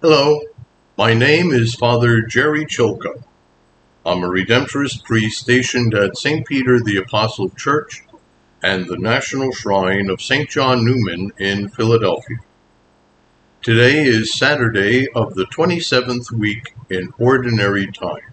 Hello, 0.00 0.38
my 0.96 1.12
name 1.12 1.50
is 1.50 1.74
Father 1.74 2.20
Gerry 2.22 2.64
Chylko. 2.64 3.24
I'm 4.06 4.22
a 4.22 4.28
Redemptorist 4.28 5.02
priest 5.02 5.40
stationed 5.40 5.92
at 5.92 6.16
St. 6.16 6.46
Peter 6.46 6.78
the 6.78 6.98
Apostle 6.98 7.50
Church 7.50 8.04
and 8.62 8.86
the 8.86 8.96
National 8.96 9.50
Shrine 9.50 10.08
of 10.08 10.22
St. 10.22 10.48
John 10.48 10.84
Neumann 10.84 11.32
in 11.38 11.68
Philadelphia. 11.70 12.36
Today 13.60 14.04
is 14.04 14.38
Saturday 14.38 15.08
of 15.16 15.34
the 15.34 15.46
27th 15.46 16.30
week 16.30 16.76
in 16.88 17.12
Ordinary 17.18 17.90
Time. 17.90 18.32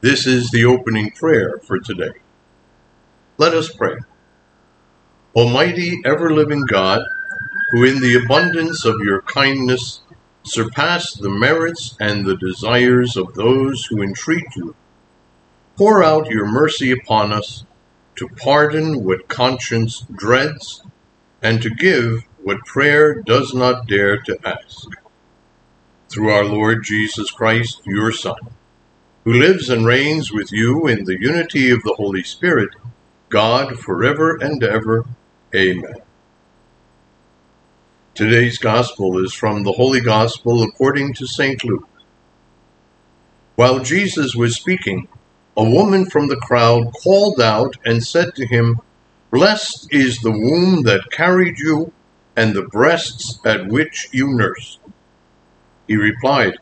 This 0.00 0.26
is 0.26 0.50
the 0.50 0.64
opening 0.64 1.12
prayer 1.12 1.60
for 1.62 1.78
today. 1.78 2.18
Let 3.38 3.54
us 3.54 3.72
pray. 3.72 3.94
Almighty, 5.36 6.02
ever 6.04 6.34
living 6.34 6.64
God, 6.66 7.06
who 7.70 7.84
in 7.84 8.00
the 8.00 8.16
abundance 8.16 8.84
of 8.84 8.98
your 9.02 9.22
kindness 9.22 10.00
surpass 10.44 11.14
the 11.14 11.30
merits 11.30 11.96
and 12.00 12.24
the 12.24 12.36
desires 12.36 13.16
of 13.16 13.34
those 13.34 13.86
who 13.86 14.02
entreat 14.02 14.44
you. 14.56 14.74
Pour 15.76 16.02
out 16.02 16.30
your 16.30 16.46
mercy 16.46 16.90
upon 16.90 17.32
us 17.32 17.64
to 18.16 18.28
pardon 18.28 19.04
what 19.04 19.28
conscience 19.28 20.04
dreads 20.14 20.82
and 21.40 21.62
to 21.62 21.70
give 21.70 22.24
what 22.42 22.64
prayer 22.66 23.14
does 23.22 23.54
not 23.54 23.86
dare 23.86 24.18
to 24.18 24.38
ask. 24.44 24.88
Through 26.08 26.30
our 26.30 26.44
Lord 26.44 26.84
Jesus 26.84 27.30
Christ, 27.30 27.80
your 27.86 28.12
Son, 28.12 28.36
who 29.24 29.32
lives 29.32 29.70
and 29.70 29.86
reigns 29.86 30.32
with 30.32 30.52
you 30.52 30.86
in 30.86 31.04
the 31.04 31.18
unity 31.20 31.70
of 31.70 31.82
the 31.82 31.94
Holy 31.94 32.22
Spirit, 32.22 32.70
God 33.28 33.78
forever 33.78 34.36
and 34.36 34.62
ever. 34.62 35.04
Amen. 35.54 35.94
Today's 38.14 38.58
Gospel 38.58 39.24
is 39.24 39.32
from 39.32 39.62
the 39.62 39.72
Holy 39.72 40.02
Gospel 40.02 40.62
according 40.62 41.14
to 41.14 41.26
St. 41.26 41.64
Luke. 41.64 41.88
While 43.56 43.78
Jesus 43.78 44.34
was 44.34 44.54
speaking, 44.54 45.08
a 45.56 45.64
woman 45.64 46.04
from 46.10 46.28
the 46.28 46.36
crowd 46.36 46.92
called 46.92 47.40
out 47.40 47.78
and 47.86 48.04
said 48.04 48.34
to 48.34 48.46
him, 48.46 48.78
Blessed 49.30 49.88
is 49.90 50.18
the 50.18 50.30
womb 50.30 50.82
that 50.82 51.10
carried 51.10 51.58
you 51.58 51.90
and 52.36 52.52
the 52.54 52.68
breasts 52.68 53.38
at 53.46 53.68
which 53.68 54.10
you 54.12 54.26
nursed. 54.28 54.78
He 55.88 55.96
replied, 55.96 56.58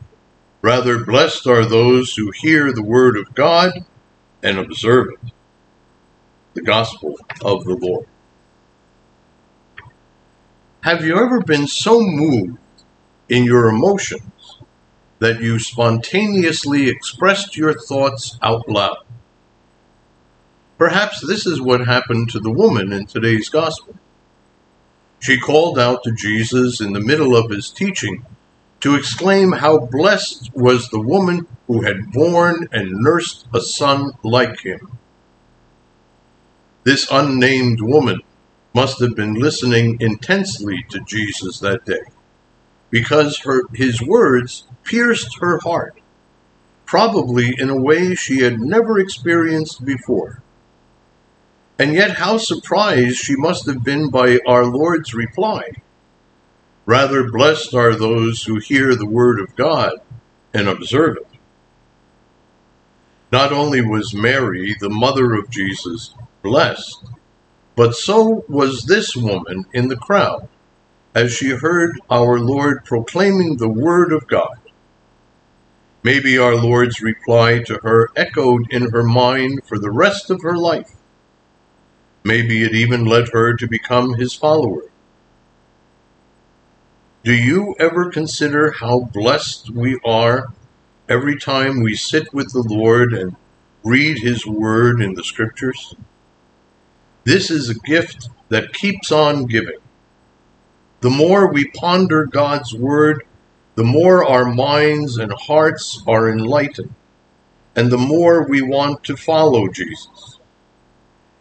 Rather, 0.61 1.03
blessed 1.03 1.47
are 1.47 1.65
those 1.65 2.15
who 2.15 2.31
hear 2.31 2.71
the 2.71 2.81
word 2.81 3.17
of 3.17 3.35
God 3.35 3.73
and 4.41 4.57
observe 4.57 5.09
it. 5.21 5.33
The 6.53 6.61
Gospel 6.61 7.17
of 7.43 7.65
the 7.65 7.75
Lord. 7.75 8.07
Have 10.83 11.05
you 11.05 11.15
ever 11.15 11.39
been 11.41 11.67
so 11.67 12.01
moved 12.01 12.57
in 13.29 13.43
your 13.43 13.67
emotions 13.67 14.57
that 15.19 15.39
you 15.39 15.59
spontaneously 15.59 16.89
expressed 16.89 17.55
your 17.55 17.75
thoughts 17.79 18.39
out 18.41 18.67
loud? 18.67 19.05
Perhaps 20.79 21.21
this 21.27 21.45
is 21.45 21.61
what 21.61 21.85
happened 21.85 22.31
to 22.31 22.39
the 22.39 22.49
woman 22.49 22.91
in 22.91 23.05
today's 23.05 23.47
gospel. 23.47 23.93
She 25.19 25.39
called 25.39 25.77
out 25.77 26.03
to 26.03 26.13
Jesus 26.13 26.81
in 26.81 26.93
the 26.93 26.99
middle 26.99 27.35
of 27.35 27.51
his 27.51 27.69
teaching 27.69 28.25
to 28.79 28.95
exclaim 28.95 29.51
how 29.51 29.77
blessed 29.77 30.49
was 30.55 30.89
the 30.89 30.99
woman 30.99 31.45
who 31.67 31.83
had 31.83 32.11
borne 32.11 32.67
and 32.71 32.91
nursed 32.91 33.45
a 33.53 33.61
son 33.61 34.13
like 34.23 34.61
him. 34.61 34.97
This 36.83 37.07
unnamed 37.11 37.81
woman 37.81 38.21
must 38.73 38.99
have 38.99 39.15
been 39.15 39.33
listening 39.33 39.97
intensely 39.99 40.85
to 40.89 40.99
Jesus 41.01 41.59
that 41.59 41.85
day 41.85 42.03
because 42.89 43.39
her, 43.39 43.63
his 43.73 44.01
words 44.01 44.67
pierced 44.83 45.39
her 45.39 45.59
heart, 45.59 45.99
probably 46.85 47.55
in 47.57 47.69
a 47.69 47.81
way 47.81 48.13
she 48.13 48.41
had 48.41 48.59
never 48.59 48.99
experienced 48.99 49.83
before. 49.83 50.41
And 51.79 51.93
yet, 51.93 52.17
how 52.17 52.37
surprised 52.37 53.17
she 53.17 53.35
must 53.35 53.65
have 53.65 53.83
been 53.83 54.09
by 54.09 54.39
our 54.45 54.65
Lord's 54.65 55.15
reply. 55.15 55.63
Rather, 56.85 57.31
blessed 57.31 57.73
are 57.73 57.95
those 57.95 58.43
who 58.43 58.59
hear 58.59 58.95
the 58.95 59.07
word 59.07 59.39
of 59.39 59.55
God 59.55 59.93
and 60.53 60.67
observe 60.67 61.17
it. 61.17 61.27
Not 63.31 63.53
only 63.53 63.81
was 63.81 64.13
Mary, 64.13 64.75
the 64.79 64.89
mother 64.89 65.33
of 65.33 65.49
Jesus, 65.49 66.13
blessed, 66.43 67.05
but 67.75 67.95
so 67.95 68.45
was 68.47 68.83
this 68.83 69.15
woman 69.15 69.65
in 69.73 69.87
the 69.87 69.95
crowd, 69.95 70.47
as 71.15 71.33
she 71.33 71.49
heard 71.49 71.99
our 72.09 72.39
Lord 72.39 72.85
proclaiming 72.85 73.57
the 73.57 73.69
word 73.69 74.11
of 74.11 74.27
God. 74.27 74.57
Maybe 76.03 76.37
our 76.37 76.55
Lord's 76.55 77.01
reply 77.01 77.59
to 77.59 77.79
her 77.83 78.09
echoed 78.15 78.71
in 78.71 78.91
her 78.91 79.03
mind 79.03 79.61
for 79.67 79.77
the 79.77 79.91
rest 79.91 80.29
of 80.29 80.41
her 80.41 80.57
life. 80.57 80.91
Maybe 82.23 82.63
it 82.63 82.73
even 82.73 83.05
led 83.05 83.29
her 83.33 83.55
to 83.55 83.67
become 83.67 84.15
his 84.15 84.33
follower. 84.33 84.83
Do 87.23 87.33
you 87.35 87.75
ever 87.79 88.09
consider 88.09 88.71
how 88.71 89.01
blessed 89.13 89.69
we 89.69 89.99
are 90.03 90.47
every 91.07 91.37
time 91.37 91.81
we 91.81 91.95
sit 91.95 92.33
with 92.33 92.51
the 92.51 92.65
Lord 92.67 93.13
and 93.13 93.35
read 93.83 94.19
his 94.19 94.45
word 94.47 95.01
in 95.01 95.13
the 95.13 95.23
scriptures? 95.23 95.95
This 97.23 97.51
is 97.51 97.69
a 97.69 97.75
gift 97.75 98.29
that 98.49 98.73
keeps 98.73 99.11
on 99.11 99.45
giving. 99.45 99.77
The 101.01 101.09
more 101.09 101.51
we 101.51 101.69
ponder 101.69 102.25
God's 102.25 102.73
Word, 102.73 103.23
the 103.75 103.83
more 103.83 104.25
our 104.25 104.45
minds 104.45 105.17
and 105.17 105.31
hearts 105.31 106.03
are 106.07 106.29
enlightened, 106.29 106.93
and 107.75 107.91
the 107.91 107.97
more 107.97 108.47
we 108.47 108.61
want 108.61 109.03
to 109.05 109.15
follow 109.15 109.67
Jesus. 109.67 110.39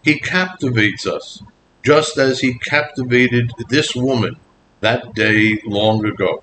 He 0.03 0.19
captivates 0.19 1.07
us, 1.07 1.43
just 1.83 2.19
as 2.19 2.41
he 2.41 2.59
captivated 2.59 3.53
this 3.69 3.95
woman 3.97 4.37
that 4.81 5.15
day 5.15 5.61
long 5.65 6.05
ago. 6.05 6.43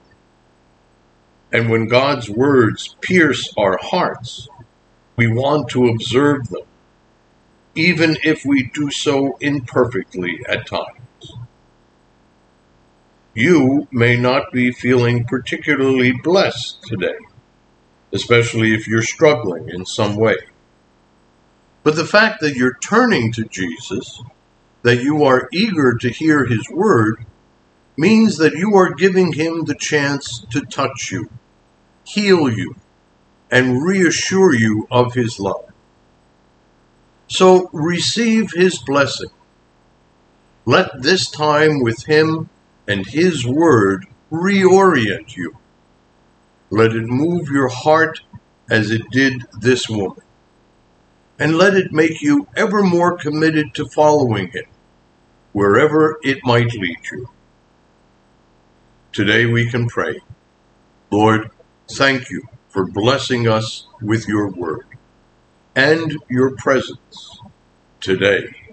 And 1.51 1.69
when 1.69 1.87
God's 1.87 2.29
words 2.29 2.95
pierce 3.01 3.53
our 3.57 3.77
hearts, 3.81 4.47
we 5.15 5.27
want 5.27 5.69
to 5.69 5.87
observe 5.87 6.49
them 6.49 6.66
even 7.77 8.17
if 8.23 8.43
we 8.43 8.63
do 8.73 8.89
so 8.89 9.37
imperfectly 9.39 10.39
at 10.49 10.65
times. 10.65 11.35
You 13.35 13.87
may 13.91 14.17
not 14.17 14.51
be 14.51 14.71
feeling 14.71 15.25
particularly 15.25 16.11
blessed 16.11 16.81
today, 16.81 17.19
especially 18.11 18.73
if 18.73 18.87
you're 18.87 19.03
struggling 19.03 19.69
in 19.69 19.85
some 19.85 20.15
way. 20.15 20.37
But 21.83 21.95
the 21.95 22.05
fact 22.05 22.41
that 22.41 22.55
you're 22.55 22.79
turning 22.81 23.31
to 23.33 23.45
Jesus, 23.45 24.23
that 24.81 25.03
you 25.03 25.23
are 25.23 25.47
eager 25.53 25.93
to 25.93 26.09
hear 26.09 26.45
his 26.45 26.67
word, 26.71 27.23
means 27.95 28.37
that 28.37 28.53
you 28.53 28.75
are 28.75 28.95
giving 28.95 29.33
him 29.33 29.65
the 29.65 29.75
chance 29.75 30.43
to 30.49 30.61
touch 30.61 31.11
you, 31.11 31.29
heal 32.03 32.49
you, 32.49 32.75
and 33.51 33.83
reassure 33.83 34.55
you 34.55 34.87
of 34.89 35.13
his 35.13 35.39
love. 35.39 35.71
So 37.27 37.69
receive 37.73 38.51
his 38.53 38.79
blessing. 38.79 39.29
Let 40.65 41.01
this 41.01 41.29
time 41.29 41.81
with 41.81 42.05
him 42.05 42.49
and 42.87 43.05
his 43.05 43.45
word 43.45 44.05
reorient 44.31 45.35
you. 45.35 45.57
Let 46.69 46.93
it 46.93 47.05
move 47.05 47.49
your 47.49 47.67
heart 47.67 48.21
as 48.69 48.91
it 48.91 49.09
did 49.11 49.45
this 49.59 49.89
woman. 49.89 50.23
And 51.39 51.57
let 51.57 51.75
it 51.75 51.91
make 51.91 52.21
you 52.21 52.47
ever 52.55 52.81
more 52.81 53.17
committed 53.17 53.73
to 53.75 53.87
following 53.89 54.49
him, 54.51 54.65
wherever 55.51 56.17
it 56.23 56.39
might 56.43 56.73
lead 56.73 56.99
you. 57.11 57.29
Today 59.11 59.45
we 59.45 59.69
can 59.69 59.87
pray, 59.87 60.19
Lord, 61.11 61.51
thank 61.91 62.29
you 62.29 62.43
for 62.69 62.85
blessing 62.85 63.47
us 63.47 63.87
with 64.01 64.27
your 64.27 64.49
word 64.49 64.96
and 65.77 66.17
your 66.29 66.55
presence 66.57 67.39
today. 68.01 68.66